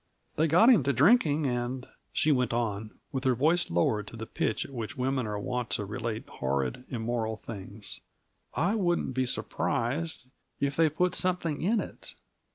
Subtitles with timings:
[0.35, 4.25] They got him to drinking and," she went on with her voice lowered to the
[4.25, 7.99] pitch at which women are wont to relate horrid, immoral things,"
[8.55, 10.25] I wouldn't be surprised
[10.59, 12.15] if they put something in it!